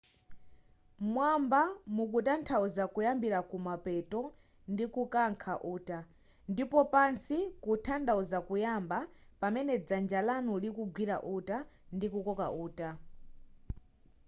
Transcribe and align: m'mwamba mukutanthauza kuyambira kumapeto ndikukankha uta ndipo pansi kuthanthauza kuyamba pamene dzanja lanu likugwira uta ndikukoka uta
m'mwamba 1.01 1.61
mukutanthauza 1.95 2.83
kuyambira 2.93 3.39
kumapeto 3.49 4.21
ndikukankha 4.71 5.53
uta 5.75 5.99
ndipo 6.51 6.79
pansi 6.93 7.37
kuthanthauza 7.63 8.37
kuyamba 8.47 8.97
pamene 9.41 9.73
dzanja 9.87 10.19
lanu 10.27 10.51
likugwira 10.63 11.15
uta 11.35 11.57
ndikukoka 11.95 12.47
uta 12.65 12.89